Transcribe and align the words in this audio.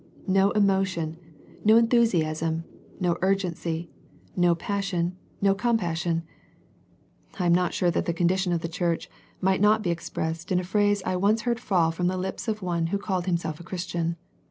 No 0.25 0.49
emotion, 0.57 1.17
no 1.63 1.77
enthusiasm, 1.77 2.63
no 2.99 3.17
urgency, 3.21 3.91
no 4.35 4.55
passion, 4.55 5.15
no 5.43 5.53
com 5.53 5.77
passion. 5.77 6.23
I 7.37 7.45
am 7.45 7.53
not 7.53 7.75
sure 7.75 7.91
that 7.91 8.05
the 8.05 8.11
condition 8.17 8.51
of 8.51 8.61
the 8.61 8.67
church 8.67 9.11
might 9.41 9.61
not 9.61 9.83
be 9.83 9.91
expressed 9.91 10.51
in 10.51 10.59
a 10.59 10.63
phrase 10.63 11.03
I 11.05 11.17
once 11.17 11.43
heard 11.43 11.59
fall 11.59 11.91
from 11.91 12.07
the 12.07 12.17
lips 12.17 12.47
of 12.47 12.63
one 12.63 12.87
who 12.87 12.97
The 12.97 12.97
Laodicea 12.97 12.97
Letter 12.97 13.05
197 13.05 13.05
called 13.05 13.25
himself 13.27 13.59
a 13.59 13.63
Christian. 13.63 14.17